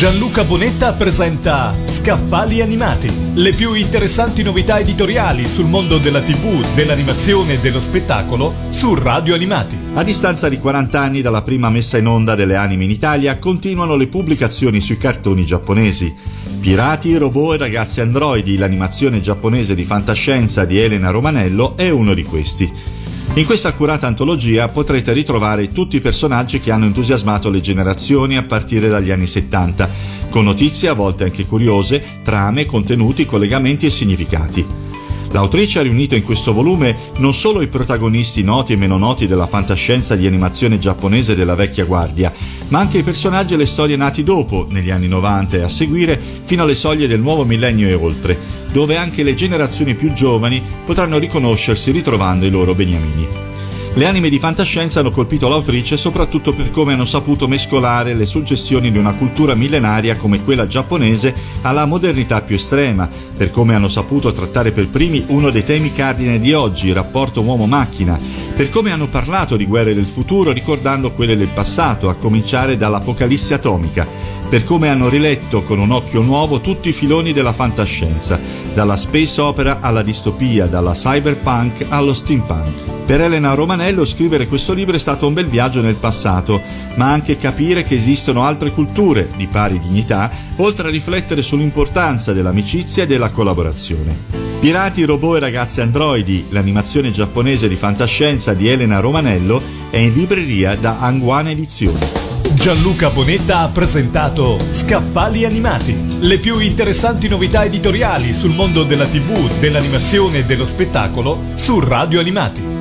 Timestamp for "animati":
2.62-3.12, 9.34-9.76, 105.44-105.96, 112.20-112.79